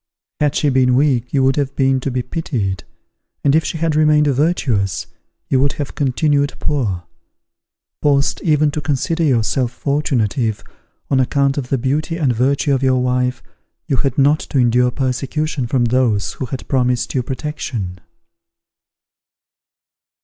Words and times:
Had 0.39 0.55
she 0.55 0.69
been 0.69 0.95
weak 0.95 1.31
you 1.31 1.43
would 1.43 1.57
have 1.57 1.75
been 1.75 1.99
to 1.99 2.09
be 2.09 2.23
pitied; 2.23 2.85
and 3.43 3.53
if 3.53 3.63
she 3.63 3.77
had 3.77 3.95
remained 3.95 4.25
virtuous, 4.25 5.05
you 5.47 5.59
would 5.59 5.73
have 5.73 5.93
continued 5.93 6.55
poor: 6.59 7.03
forced 8.01 8.41
even 8.41 8.71
to 8.71 8.81
consider 8.81 9.21
yourself 9.23 9.71
fortunate 9.71 10.39
if, 10.39 10.63
on 11.11 11.19
account 11.19 11.55
of 11.59 11.69
the 11.69 11.77
beauty 11.77 12.17
and 12.17 12.33
virtue 12.33 12.73
of 12.73 12.81
your 12.81 12.99
wife, 12.99 13.43
you 13.87 13.97
had 13.97 14.17
not 14.17 14.39
to 14.39 14.57
endure 14.57 14.89
persecution 14.89 15.67
from 15.67 15.85
those 15.85 16.33
who 16.33 16.47
had 16.47 16.67
promised 16.67 17.13
you 17.13 17.21
protection. 17.21 17.99